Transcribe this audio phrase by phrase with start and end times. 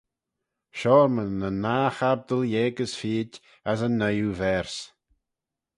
[0.75, 3.33] Psalmyn yn nah chabdyl yeig as feed
[3.71, 4.79] as yn nuyoo verse.